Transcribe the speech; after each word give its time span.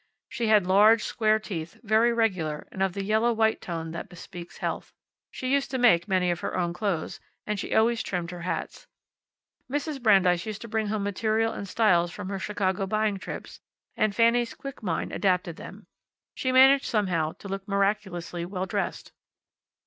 She 0.29 0.47
had 0.47 0.65
large, 0.65 1.03
square 1.03 1.37
teeth, 1.37 1.79
very 1.83 2.11
regular, 2.11 2.67
and 2.71 2.81
of 2.81 2.93
the 2.93 3.03
yellow 3.03 3.31
white 3.31 3.61
tone 3.61 3.91
that 3.91 4.09
bespeaks 4.09 4.57
health. 4.57 4.91
She 5.29 5.51
used 5.53 5.69
to 5.69 5.77
make 5.77 6.07
many 6.07 6.31
of 6.31 6.39
her 6.39 6.57
own 6.57 6.73
clothes, 6.73 7.19
and 7.45 7.59
she 7.59 7.75
always 7.75 8.01
trimmed 8.01 8.31
her 8.31 8.41
hats. 8.41 8.87
Mrs. 9.69 10.01
Brandeis 10.01 10.43
used 10.47 10.61
to 10.61 10.67
bring 10.67 10.87
home 10.87 11.03
material 11.03 11.53
and 11.53 11.69
styles 11.69 12.09
from 12.09 12.29
her 12.29 12.39
Chicago 12.39 12.87
buying 12.87 13.19
trips, 13.19 13.61
and 13.95 14.15
Fanny's 14.15 14.55
quick 14.55 14.81
mind 14.81 15.11
adapted 15.11 15.57
them. 15.57 15.85
She 16.33 16.51
managed, 16.51 16.85
somehow, 16.85 17.33
to 17.33 17.47
look 17.47 17.67
miraculously 17.67 18.43
well 18.43 18.65
dressed. 18.65 19.11